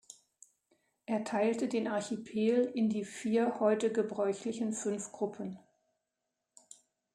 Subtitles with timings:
[1.05, 5.59] Er teilte den Archipel in die vier heute gebräuchlichen fünf Gruppen.